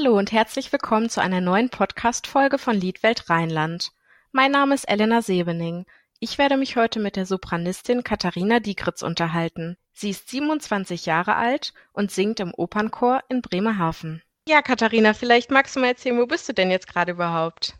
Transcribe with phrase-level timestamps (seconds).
[0.00, 3.90] Hallo und herzlich willkommen zu einer neuen Podcast-Folge von Liedwelt Rheinland.
[4.30, 5.86] Mein Name ist Elena Sebening.
[6.20, 9.76] Ich werde mich heute mit der Sopranistin Katharina Diegritz unterhalten.
[9.92, 14.22] Sie ist 27 Jahre alt und singt im Opernchor in Bremerhaven.
[14.46, 17.74] Ja, Katharina, vielleicht magst du mal erzählen, wo bist du denn jetzt gerade überhaupt?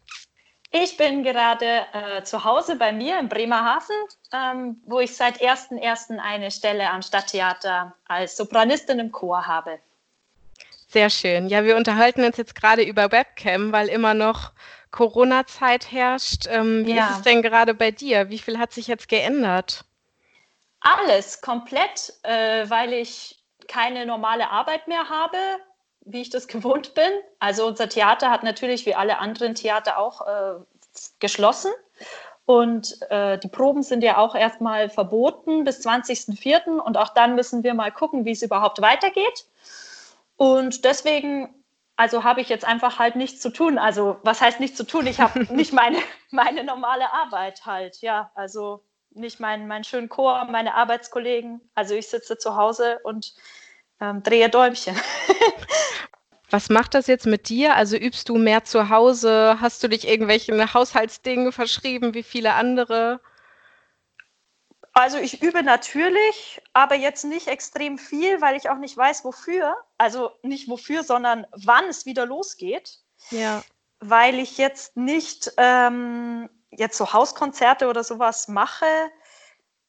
[0.73, 3.95] Ich bin gerade äh, zu Hause bei mir in Bremerhaven,
[4.33, 6.19] ähm, wo ich seit 1.1.
[6.19, 9.79] eine Stelle am Stadttheater als Sopranistin im Chor habe.
[10.91, 11.49] Sehr schön.
[11.49, 14.53] Ja, wir unterhalten uns jetzt gerade über Webcam, weil immer noch
[14.91, 16.47] Corona-Zeit herrscht.
[16.49, 17.09] Ähm, wie ja.
[17.09, 18.31] ist es denn gerade bei dir?
[18.31, 19.85] Wie viel hat sich jetzt geändert?
[20.81, 25.37] Alles, komplett, äh, weil ich keine normale Arbeit mehr habe,
[26.01, 27.11] wie ich das gewohnt bin.
[27.39, 30.55] Also unser Theater hat natürlich wie alle anderen Theater auch äh,
[31.19, 31.71] geschlossen.
[32.47, 36.79] Und äh, die Proben sind ja auch erstmal verboten bis 20.04.
[36.79, 39.45] Und auch dann müssen wir mal gucken, wie es überhaupt weitergeht.
[40.39, 41.53] Und deswegen,
[41.97, 43.77] also habe ich jetzt einfach halt nichts zu tun.
[43.77, 45.07] Also was heißt nichts zu tun?
[45.07, 45.99] Ich habe nicht meine,
[46.31, 48.31] meine normale Arbeit halt, ja.
[48.37, 51.61] Also nicht meinen mein schönen Chor, meine Arbeitskollegen.
[51.75, 53.35] Also ich sitze zu Hause und
[54.01, 54.97] ähm, drehe Däumchen.
[56.51, 57.75] Was macht das jetzt mit dir?
[57.75, 59.59] Also übst du mehr zu Hause?
[59.61, 63.21] Hast du dich irgendwelchen Haushaltsdingen verschrieben wie viele andere?
[64.99, 69.77] Also ich übe natürlich, aber jetzt nicht extrem viel, weil ich auch nicht weiß, wofür.
[69.97, 72.99] Also nicht wofür, sondern wann es wieder losgeht.
[73.31, 73.63] Ja.
[74.01, 78.87] Weil ich jetzt nicht ähm, jetzt so Hauskonzerte oder sowas mache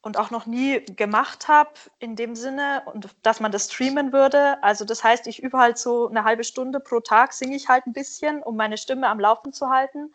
[0.02, 4.62] und auch noch nie gemacht habe in dem Sinne und dass man das streamen würde.
[4.62, 7.88] Also das heißt, ich übe halt so eine halbe Stunde pro Tag, singe ich halt
[7.88, 10.14] ein bisschen, um meine Stimme am Laufen zu halten.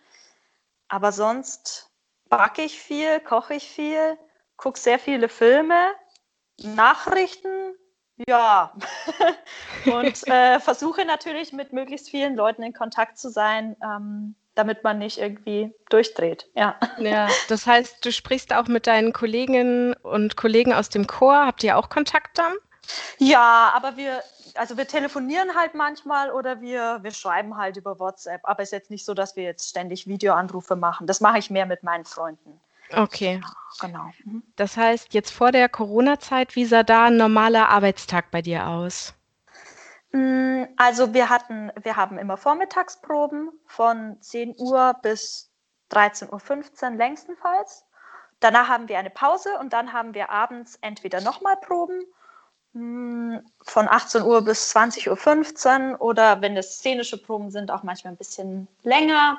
[0.86, 1.90] Aber sonst
[2.28, 4.16] backe ich viel, koche ich viel
[4.56, 5.94] gucke sehr viele Filme,
[6.62, 7.74] Nachrichten,
[8.28, 8.72] ja.
[9.86, 14.98] und äh, versuche natürlich mit möglichst vielen Leuten in Kontakt zu sein, ähm, damit man
[14.98, 16.48] nicht irgendwie durchdreht.
[16.54, 16.76] Ja.
[16.98, 21.46] ja, das heißt, du sprichst auch mit deinen Kolleginnen und Kollegen aus dem Chor.
[21.46, 22.54] Habt ihr auch Kontakt dann?
[23.18, 24.22] Ja, aber wir,
[24.54, 28.42] also wir telefonieren halt manchmal oder wir, wir schreiben halt über WhatsApp.
[28.44, 31.08] Aber es ist jetzt nicht so, dass wir jetzt ständig Videoanrufe machen.
[31.08, 32.60] Das mache ich mehr mit meinen Freunden.
[32.96, 33.40] Okay.
[33.80, 34.10] Genau.
[34.24, 34.42] Mhm.
[34.56, 39.14] Das heißt, jetzt vor der Corona-Zeit, wie sah da ein normaler Arbeitstag bei dir aus?
[40.12, 45.50] Mm, also wir hatten, wir haben immer Vormittagsproben von 10 Uhr bis
[45.90, 47.84] 13.15 Uhr längstenfalls.
[48.40, 52.04] Danach haben wir eine Pause und dann haben wir abends entweder nochmal Proben
[52.74, 58.12] mm, von 18 Uhr bis 20.15 Uhr oder wenn es szenische Proben sind, auch manchmal
[58.12, 59.38] ein bisschen länger.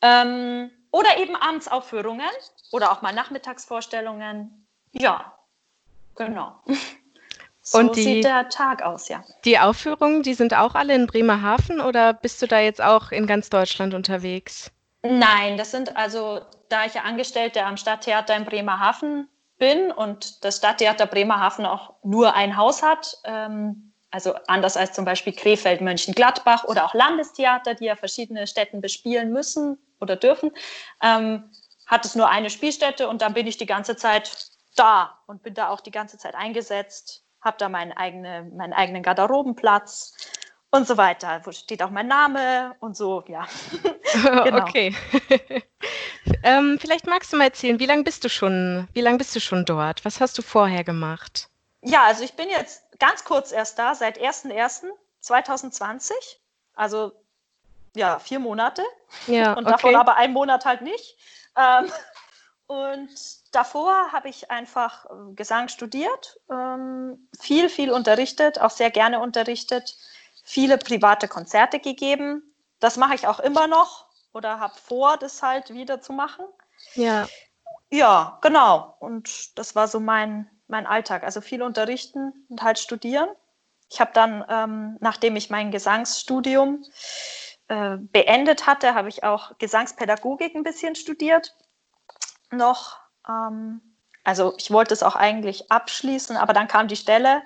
[0.00, 2.30] Ähm, oder eben abends Aufführungen
[2.70, 4.66] oder auch mal Nachmittagsvorstellungen.
[4.92, 5.34] Ja,
[6.14, 6.54] genau.
[7.66, 9.24] So Und die, sieht der Tag aus, ja.
[9.46, 13.26] Die Aufführungen, die sind auch alle in Bremerhaven oder bist du da jetzt auch in
[13.26, 14.70] ganz Deutschland unterwegs?
[15.00, 20.58] Nein, das sind also, da ich ja Angestellte am Stadttheater in Bremerhaven bin und das
[20.58, 26.64] Stadttheater Bremerhaven auch nur ein Haus hat, ähm, also anders als zum Beispiel Krefeld, Mönchengladbach
[26.64, 30.52] oder auch Landestheater, die ja verschiedene Städten bespielen müssen oder dürfen,
[31.02, 31.50] ähm,
[31.86, 35.54] hat es nur eine Spielstätte und dann bin ich die ganze Zeit da und bin
[35.54, 40.14] da auch die ganze Zeit eingesetzt, habe da meinen, eigene, meinen eigenen Garderobenplatz
[40.70, 41.40] und so weiter.
[41.44, 43.46] Wo steht auch mein Name und so, ja.
[44.44, 44.62] genau.
[44.62, 44.94] Okay.
[46.42, 49.40] ähm, vielleicht magst du mal erzählen, wie lange bist du schon, wie lange bist du
[49.40, 50.04] schon dort?
[50.04, 51.48] Was hast du vorher gemacht?
[51.82, 56.12] Ja, also ich bin jetzt ganz kurz erst da, seit 1.1.2020.
[56.74, 57.12] Also
[57.94, 58.82] ja, vier Monate.
[59.26, 59.98] Ja, und davon okay.
[59.98, 61.16] aber einen Monat halt nicht.
[61.56, 61.90] Ähm,
[62.66, 63.10] und
[63.52, 69.96] davor habe ich einfach äh, Gesang studiert, ähm, viel, viel unterrichtet, auch sehr gerne unterrichtet,
[70.42, 72.54] viele private Konzerte gegeben.
[72.80, 76.44] Das mache ich auch immer noch oder habe vor, das halt wieder zu machen.
[76.94, 77.26] Ja.
[77.90, 78.96] Ja, genau.
[78.98, 81.22] Und das war so mein, mein Alltag.
[81.22, 83.28] Also viel unterrichten und halt studieren.
[83.90, 86.84] Ich habe dann, ähm, nachdem ich mein Gesangsstudium
[87.68, 91.54] äh, beendet hatte, habe ich auch Gesangspädagogik ein bisschen studiert
[92.50, 92.98] noch.
[93.28, 93.80] Ähm,
[94.24, 97.42] also ich wollte es auch eigentlich abschließen, aber dann kam die Stelle.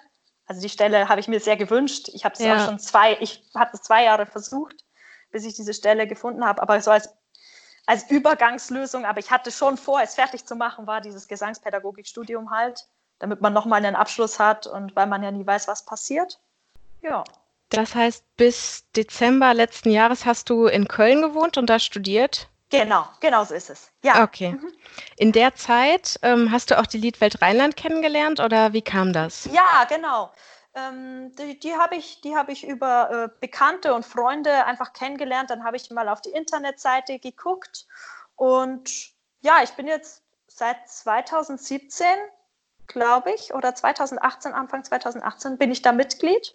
[0.47, 2.09] Also die Stelle habe ich mir sehr gewünscht.
[2.13, 2.57] Ich habe es ja.
[2.57, 4.85] auch schon zwei, ich habe es zwei Jahre versucht,
[5.31, 6.63] bis ich diese Stelle gefunden habe.
[6.63, 7.11] Aber so als,
[7.87, 12.87] als Übergangslösung, aber ich hatte schon vor, es fertig zu machen, war dieses Gesangspädagogikstudium halt,
[13.19, 16.41] damit man nochmal einen Abschluss hat und weil man ja nie weiß, was passiert.
[17.03, 17.25] Ja.
[17.71, 22.49] Das heißt, bis Dezember letzten Jahres hast du in Köln gewohnt und da studiert?
[22.71, 23.91] Genau, genau so ist es.
[24.03, 24.23] Ja.
[24.23, 24.53] Okay.
[24.53, 24.73] Mhm.
[25.17, 29.49] In der Zeit ähm, hast du auch die Liedwelt Rheinland kennengelernt oder wie kam das?
[29.53, 30.33] Ja, genau.
[30.75, 35.51] ähm, die, die habe ich, hab ich über äh, Bekannte und Freunde einfach kennengelernt.
[35.51, 37.87] Dann habe ich mal auf die Internetseite geguckt.
[38.37, 42.07] Und ja, ich bin jetzt seit 2017,
[42.87, 46.55] glaube ich, oder 2018, Anfang 2018, bin ich da Mitglied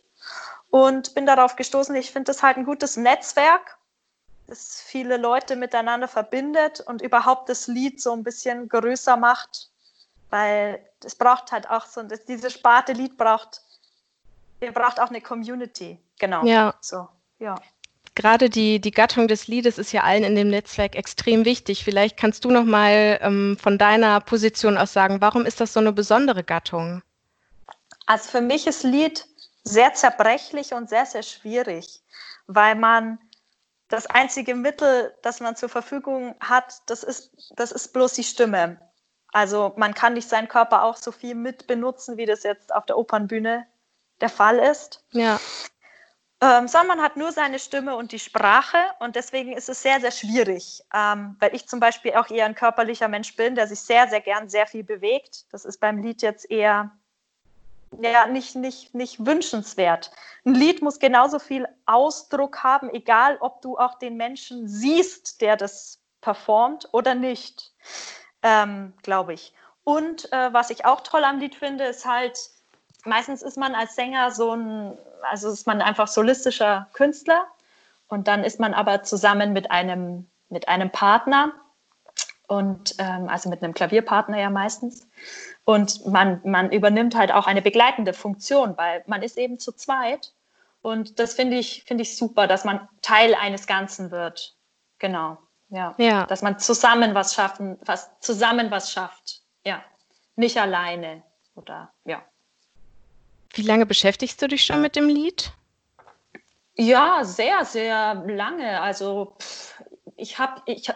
[0.70, 1.96] und bin darauf gestoßen.
[1.96, 3.78] Ich finde das halt ein gutes Netzwerk,
[4.48, 9.70] das viele Leute miteinander verbindet und überhaupt das Lied so ein bisschen größer macht,
[10.30, 13.62] weil es braucht halt auch so, diese Sparte Lied braucht
[14.64, 16.00] ihr braucht auch eine Community.
[16.20, 16.46] Genau.
[16.46, 16.74] Ja.
[16.82, 17.08] So,
[17.40, 17.56] ja.
[18.16, 21.84] Gerade die, die Gattung des Liedes ist ja allen in dem Netzwerk extrem wichtig.
[21.84, 25.80] Vielleicht kannst du noch mal ähm, von deiner Position aus sagen, warum ist das so
[25.80, 27.02] eine besondere Gattung?
[28.06, 29.26] Also für mich ist Lied
[29.64, 32.02] sehr zerbrechlich und sehr, sehr schwierig,
[32.48, 33.20] weil man
[33.88, 38.80] das einzige Mittel, das man zur Verfügung hat, das ist, das ist bloß die Stimme.
[39.32, 42.86] Also man kann nicht seinen Körper auch so viel mit benutzen, wie das jetzt auf
[42.86, 43.68] der Opernbühne
[44.22, 45.04] der Fall ist.
[45.12, 45.40] Ja.
[46.42, 50.02] Ähm, sondern man hat nur seine Stimme und die Sprache und deswegen ist es sehr,
[50.02, 53.80] sehr schwierig, ähm, weil ich zum Beispiel auch eher ein körperlicher Mensch bin, der sich
[53.80, 55.46] sehr, sehr gern sehr viel bewegt.
[55.52, 56.92] Das ist beim Lied jetzt eher
[58.02, 60.12] ja, nicht, nicht, nicht wünschenswert.
[60.46, 65.56] Ein Lied muss genauso viel Ausdruck haben, egal ob du auch den Menschen siehst, der
[65.58, 67.72] das performt oder nicht,
[68.42, 69.54] ähm, glaube ich.
[69.84, 72.38] Und äh, was ich auch toll am Lied finde, ist halt,
[73.06, 74.98] meistens ist man als Sänger so ein,
[75.30, 77.46] also ist man einfach solistischer Künstler
[78.08, 81.54] und dann ist man aber zusammen mit einem, mit einem Partner
[82.48, 85.08] und ähm, also mit einem Klavierpartner ja meistens.
[85.66, 90.34] Und man, man übernimmt halt auch eine begleitende Funktion, weil man ist eben zu zweit.
[90.82, 94.56] Und das finde ich, finde ich super, dass man Teil eines Ganzen wird.
[95.00, 95.38] Genau.
[95.70, 95.96] Ja.
[95.98, 96.26] ja.
[96.26, 99.42] Dass man zusammen was schaffen, was zusammen was schafft.
[99.66, 99.82] Ja.
[100.36, 101.24] Nicht alleine.
[101.56, 102.22] Oder ja.
[103.54, 105.54] Wie lange beschäftigst du dich schon mit dem Lied?
[106.76, 108.82] Ja, sehr, sehr lange.
[108.82, 109.38] Also
[110.18, 110.90] ich habe, ich,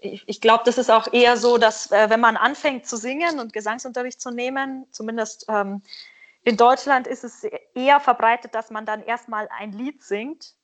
[0.00, 3.40] ich, ich glaube, das ist auch eher so, dass äh, wenn man anfängt zu singen
[3.40, 5.82] und Gesangsunterricht zu nehmen, zumindest ähm,
[6.42, 7.44] in Deutschland ist es
[7.74, 10.54] eher verbreitet, dass man dann erstmal ein Lied singt.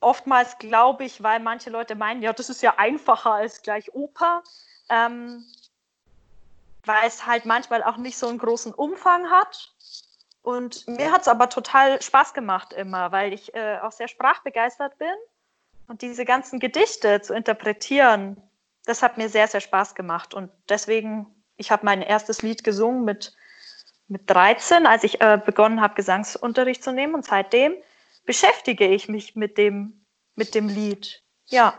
[0.00, 4.42] Oftmals glaube ich, weil manche Leute meinen, ja, das ist ja einfacher als gleich Oper,
[4.88, 5.44] ähm,
[6.86, 9.74] weil es halt manchmal auch nicht so einen großen Umfang hat.
[10.42, 14.96] Und mir hat es aber total Spaß gemacht immer, weil ich äh, auch sehr sprachbegeistert
[14.96, 15.12] bin.
[15.90, 18.40] Und diese ganzen Gedichte zu interpretieren,
[18.84, 20.34] das hat mir sehr, sehr Spaß gemacht.
[20.34, 21.26] Und deswegen,
[21.56, 23.34] ich habe mein erstes Lied gesungen mit,
[24.06, 27.16] mit 13, als ich äh, begonnen habe, Gesangsunterricht zu nehmen.
[27.16, 27.74] Und seitdem
[28.24, 30.04] beschäftige ich mich mit dem,
[30.36, 31.24] mit dem Lied.
[31.48, 31.74] Ja.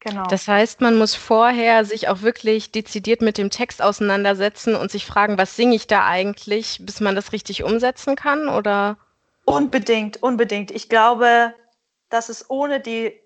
[0.00, 0.24] Genau.
[0.28, 5.04] Das heißt, man muss vorher sich auch wirklich dezidiert mit dem Text auseinandersetzen und sich
[5.04, 8.96] fragen, was singe ich da eigentlich, bis man das richtig umsetzen kann, oder?
[9.44, 10.70] Unbedingt, unbedingt.
[10.70, 11.54] Ich glaube,
[12.08, 13.21] dass es ohne die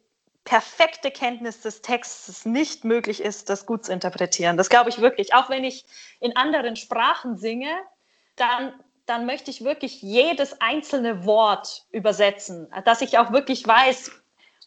[0.46, 4.56] perfekte Kenntnis des Textes nicht möglich ist, das gut zu interpretieren.
[4.56, 5.34] Das glaube ich wirklich.
[5.34, 5.84] Auch wenn ich
[6.20, 7.68] in anderen Sprachen singe,
[8.36, 8.72] dann,
[9.04, 14.10] dann möchte ich wirklich jedes einzelne Wort übersetzen, dass ich auch wirklich weiß,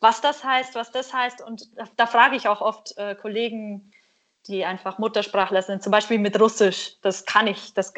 [0.02, 1.42] was das heißt, was das heißt.
[1.42, 3.92] Und da, da frage ich auch oft äh, Kollegen,
[4.48, 6.96] die einfach Muttersprachler sind, zum Beispiel mit Russisch.
[7.02, 7.94] Das kann ich, das,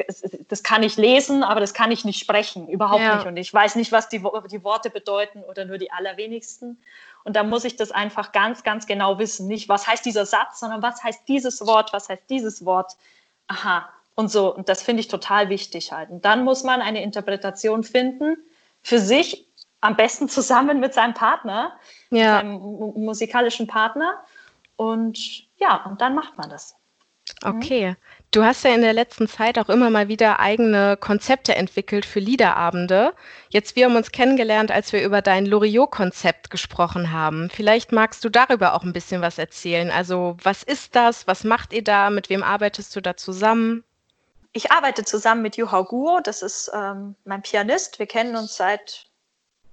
[0.48, 3.16] das kann ich lesen, aber das kann ich nicht sprechen, überhaupt ja.
[3.16, 3.26] nicht.
[3.26, 6.82] Und ich weiß nicht, was die, die Worte bedeuten oder nur die allerwenigsten.
[7.24, 9.46] Und da muss ich das einfach ganz, ganz genau wissen.
[9.46, 12.96] Nicht, was heißt dieser Satz, sondern was heißt dieses Wort, was heißt dieses Wort.
[13.46, 13.88] Aha.
[14.14, 16.10] Und so, und das finde ich total wichtig halt.
[16.10, 18.36] Und dann muss man eine Interpretation finden
[18.82, 19.46] für sich
[19.80, 21.72] am besten zusammen mit seinem Partner,
[22.10, 22.36] ja.
[22.36, 22.60] seinem
[22.96, 24.22] musikalischen Partner.
[24.76, 26.76] Und ja, und dann macht man das.
[27.42, 27.56] Mhm.
[27.56, 27.96] Okay.
[28.30, 32.18] Du hast ja in der letzten Zeit auch immer mal wieder eigene Konzepte entwickelt für
[32.18, 33.12] Liederabende.
[33.50, 37.50] Jetzt wir haben uns kennengelernt, als wir über dein Loriot-Konzept gesprochen haben.
[37.50, 39.90] Vielleicht magst du darüber auch ein bisschen was erzählen.
[39.90, 41.26] Also was ist das?
[41.26, 42.08] Was macht ihr da?
[42.08, 43.84] Mit wem arbeitest du da zusammen?
[44.54, 46.20] Ich arbeite zusammen mit Juhao Guo.
[46.20, 47.98] Das ist ähm, mein Pianist.
[47.98, 49.04] Wir kennen uns seit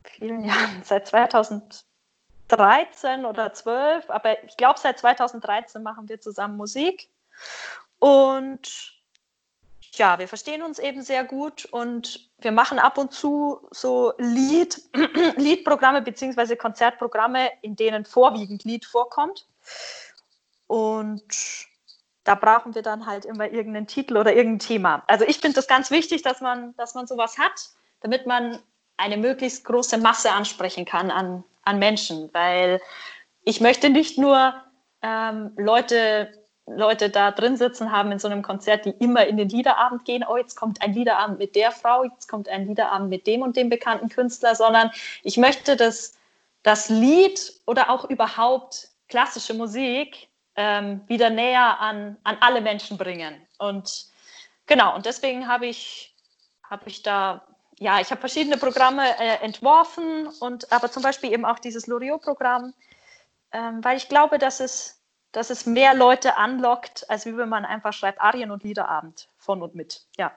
[0.03, 7.07] vielen Jahren, seit 2013 oder 12, aber ich glaube, seit 2013 machen wir zusammen Musik.
[7.99, 8.99] Und
[9.93, 14.81] ja, wir verstehen uns eben sehr gut und wir machen ab und zu so Lied,
[15.35, 16.55] Liedprogramme bzw.
[16.55, 19.45] Konzertprogramme, in denen vorwiegend Lied vorkommt.
[20.67, 21.23] Und
[22.23, 25.03] da brauchen wir dann halt immer irgendeinen Titel oder irgendein Thema.
[25.07, 28.59] Also ich finde das ganz wichtig, dass man, dass man sowas hat, damit man
[28.97, 32.81] eine möglichst große Masse ansprechen kann an, an Menschen, weil
[33.43, 34.53] ich möchte nicht nur
[35.01, 36.31] ähm, Leute
[36.75, 40.23] Leute da drin sitzen haben in so einem Konzert, die immer in den Liederabend gehen.
[40.27, 43.55] Oh, jetzt kommt ein Liederabend mit der Frau, jetzt kommt ein Liederabend mit dem und
[43.55, 44.91] dem bekannten Künstler, sondern
[45.23, 46.15] ich möchte, dass
[46.63, 53.35] das Lied oder auch überhaupt klassische Musik ähm, wieder näher an, an alle Menschen bringen.
[53.57, 54.05] Und
[54.65, 56.15] genau, und deswegen habe ich,
[56.63, 57.41] habe ich da
[57.79, 62.73] ja, ich habe verschiedene Programme äh, entworfen und aber zum Beispiel eben auch dieses Loriot-Programm,
[63.53, 64.98] ähm, weil ich glaube, dass es,
[65.31, 69.61] dass es mehr Leute anlockt, als wie wenn man einfach schreibt Arien- und Liederabend von
[69.61, 70.05] und mit.
[70.17, 70.31] Ja.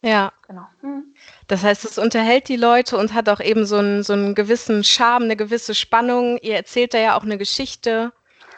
[0.00, 0.32] Ja.
[0.46, 0.66] Genau.
[0.80, 1.14] Hm.
[1.48, 4.84] Das heißt, es unterhält die Leute und hat auch eben so einen, so einen gewissen
[4.84, 6.38] Charme, eine gewisse Spannung.
[6.38, 8.12] Ihr erzählt da ja auch eine Geschichte.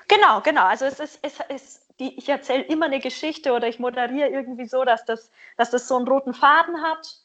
[0.08, 0.64] Genau, genau.
[0.64, 4.66] Also es ist, es ist die, ich erzähle immer eine Geschichte oder ich moderiere irgendwie
[4.66, 7.20] so, dass das, dass das so einen roten Faden hat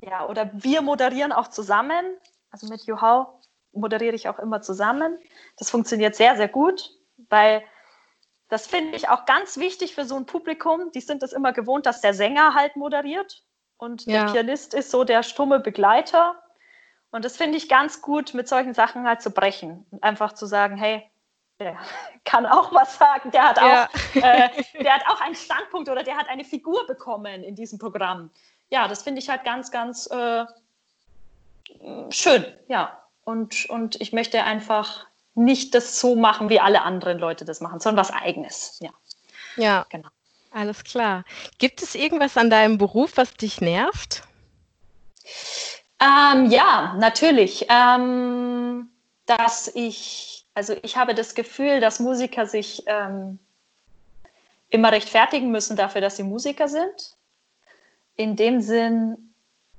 [0.00, 2.16] ja, oder wir moderieren auch zusammen.
[2.50, 3.40] Also mit Johau
[3.72, 5.18] moderiere ich auch immer zusammen.
[5.56, 6.92] Das funktioniert sehr, sehr gut,
[7.28, 7.62] weil
[8.48, 10.90] das finde ich auch ganz wichtig für so ein Publikum.
[10.92, 13.42] Die sind es immer gewohnt, dass der Sänger halt moderiert
[13.76, 14.24] und ja.
[14.24, 16.40] der Pianist ist so der stumme Begleiter.
[17.10, 20.46] Und das finde ich ganz gut, mit solchen Sachen halt zu brechen und einfach zu
[20.46, 21.02] sagen, hey,
[21.58, 21.76] der
[22.24, 23.86] kann auch was sagen, der hat, ja.
[23.86, 24.50] auch, äh,
[24.80, 28.30] der hat auch einen Standpunkt oder der hat eine Figur bekommen in diesem Programm
[28.70, 30.44] ja, das finde ich halt ganz, ganz äh,
[32.10, 33.02] schön, ja.
[33.24, 35.06] Und, und ich möchte einfach
[35.38, 38.90] nicht das so machen, wie alle anderen Leute das machen, sondern was Eigenes, ja.
[39.56, 40.08] Ja, genau.
[40.50, 41.24] Alles klar.
[41.58, 44.22] Gibt es irgendwas an deinem Beruf, was dich nervt?
[46.00, 47.66] Ähm, ja, natürlich.
[47.68, 48.90] Ähm,
[49.26, 53.38] dass ich, also ich habe das Gefühl, dass Musiker sich ähm,
[54.70, 57.16] immer rechtfertigen müssen dafür, dass sie Musiker sind
[58.16, 59.34] in dem Sinn,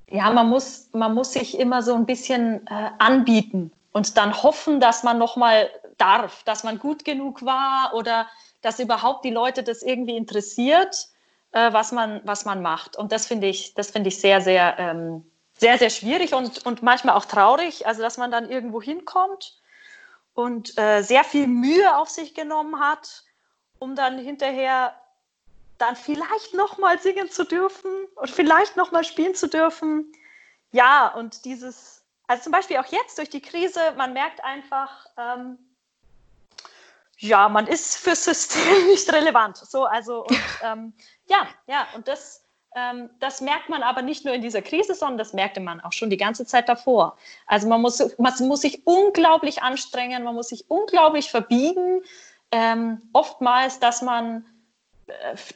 [0.08, 4.80] ja, man muss, man muss sich immer so ein bisschen äh, anbieten und dann hoffen,
[4.80, 8.28] dass man nochmal darf, dass man gut genug war oder
[8.62, 11.08] dass überhaupt die Leute das irgendwie interessiert,
[11.52, 12.96] äh, was, man, was man macht.
[12.96, 15.24] Und das finde ich, das finde ich sehr, sehr, ähm,
[15.56, 19.58] sehr, sehr schwierig und, und manchmal auch traurig, also dass man dann irgendwo hinkommt
[20.34, 23.24] und äh, sehr viel Mühe auf sich genommen hat,
[23.78, 24.94] um dann hinterher
[25.78, 30.12] dann vielleicht nochmal singen zu dürfen und vielleicht nochmal spielen zu dürfen.
[30.72, 31.99] Ja, und dieses,
[32.30, 35.58] also zum Beispiel auch jetzt durch die Krise, man merkt einfach, ähm,
[37.18, 39.56] ja, man ist fürs System nicht relevant.
[39.56, 40.92] So, also, und, ähm,
[41.26, 42.46] ja, ja, und das,
[42.76, 45.92] ähm, das merkt man aber nicht nur in dieser Krise, sondern das merkte man auch
[45.92, 47.16] schon die ganze Zeit davor.
[47.48, 52.00] Also man muss, man muss sich unglaublich anstrengen, man muss sich unglaublich verbiegen.
[52.52, 54.46] Ähm, oftmals, dass man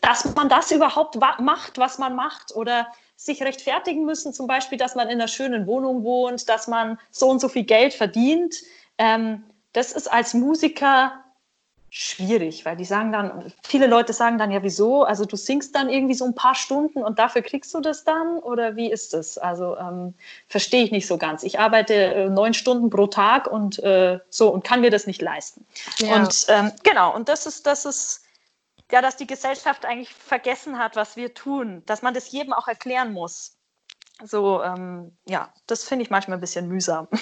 [0.00, 4.94] dass man das überhaupt macht, was man macht oder sich rechtfertigen müssen, zum Beispiel, dass
[4.94, 8.56] man in einer schönen Wohnung wohnt, dass man so und so viel Geld verdient.
[8.99, 11.25] Ähm, das ist als Musiker
[11.97, 15.04] schwierig, weil die sagen dann, viele Leute sagen dann, ja, wieso?
[15.04, 18.40] Also du singst dann irgendwie so ein paar Stunden und dafür kriegst du das dann?
[18.40, 19.38] Oder wie ist das?
[19.38, 20.12] Also ähm,
[20.49, 21.44] verstehe ich nicht so ganz.
[21.44, 25.23] Ich arbeite äh, neun Stunden pro Tag und äh, so und kann mir das nicht
[25.23, 25.64] leisten.
[25.99, 26.16] Ja.
[26.16, 28.24] Und ähm, genau, und das ist, das ist,
[28.91, 32.69] ja, dass die Gesellschaft eigentlich vergessen hat, was wir tun, dass man das jedem auch
[32.69, 33.57] erklären muss.
[34.23, 37.09] So, ähm, ja, das finde ich manchmal ein bisschen mühsam.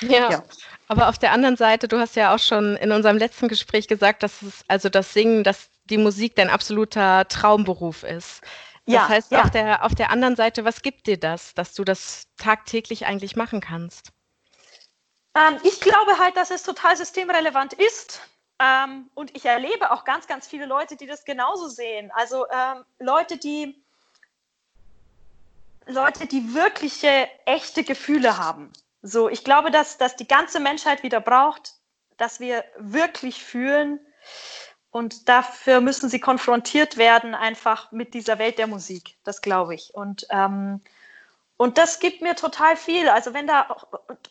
[0.00, 0.42] Ja, ja,
[0.88, 4.24] aber auf der anderen Seite, du hast ja auch schon in unserem letzten Gespräch gesagt,
[4.24, 8.40] dass es, also das Singen, dass die Musik dein absoluter Traumberuf ist.
[8.86, 9.44] Das ja, heißt, ja.
[9.44, 13.36] Auf, der, auf der anderen Seite, was gibt dir das, dass du das tagtäglich eigentlich
[13.36, 14.10] machen kannst?
[15.36, 18.20] Ähm, ich glaube halt, dass es total systemrelevant ist
[18.62, 22.10] ähm, und ich erlebe auch ganz, ganz viele Leute, die das genauso sehen.
[22.14, 23.82] Also ähm, Leute, die
[25.86, 28.72] Leute, die wirkliche, echte Gefühle haben.
[29.02, 31.74] So, ich glaube, dass, dass die ganze Menschheit wieder braucht,
[32.18, 33.98] dass wir wirklich fühlen.
[34.92, 39.16] Und dafür müssen sie konfrontiert werden, einfach mit dieser Welt der Musik.
[39.24, 39.92] Das glaube ich.
[39.94, 40.80] Und ähm,
[41.62, 43.08] und das gibt mir total viel.
[43.08, 43.68] Also wenn da,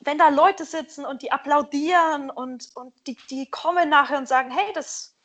[0.02, 4.52] wenn da Leute sitzen und die applaudieren und, und die, die kommen nachher und sagen,
[4.52, 5.16] hey, das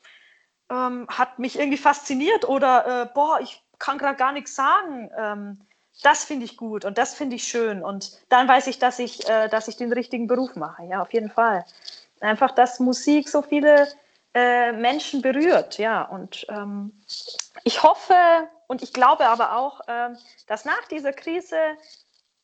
[0.71, 5.11] ähm, hat mich irgendwie fasziniert oder äh, boah, ich kann gerade gar nichts sagen.
[5.19, 5.61] Ähm,
[6.05, 7.83] das finde ich gut und das finde ich schön.
[7.83, 10.85] Und dann weiß ich, dass ich, äh, dass ich den richtigen Beruf mache.
[10.85, 11.65] Ja, auf jeden Fall.
[12.21, 13.89] Einfach, dass Musik so viele
[14.33, 15.77] äh, Menschen berührt.
[15.79, 16.93] Ja, und ähm,
[17.65, 18.15] ich hoffe,
[18.67, 21.57] und ich glaube aber auch, ähm, dass nach dieser Krise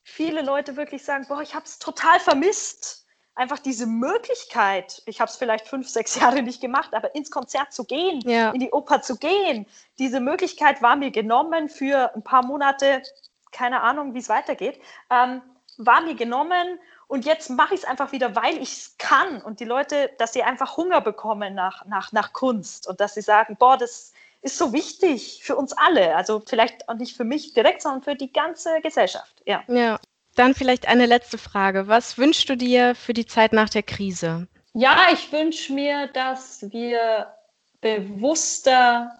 [0.02, 3.06] viele Leute wirklich sagen, boah, ich habe es total vermisst.
[3.34, 7.72] Einfach diese Möglichkeit, ich habe es vielleicht fünf, sechs Jahre nicht gemacht, aber ins Konzert
[7.72, 8.50] zu gehen, ja.
[8.50, 9.64] in die Oper zu gehen,
[9.98, 13.02] diese Möglichkeit war mir genommen für ein paar Monate,
[13.50, 15.40] keine Ahnung, wie es weitergeht, ähm,
[15.78, 19.60] war mir genommen und jetzt mache ich es einfach wieder, weil ich es kann und
[19.60, 23.56] die Leute, dass sie einfach Hunger bekommen nach, nach, nach Kunst und dass sie sagen,
[23.58, 26.16] boah, das ist so wichtig für uns alle.
[26.16, 29.42] Also vielleicht auch nicht für mich direkt, sondern für die ganze Gesellschaft.
[29.46, 29.62] Ja.
[29.68, 29.98] Ja.
[30.34, 31.88] Dann vielleicht eine letzte Frage.
[31.88, 34.48] Was wünschst du dir für die Zeit nach der Krise?
[34.72, 37.34] Ja, ich wünsche mir, dass wir
[37.80, 39.12] bewusster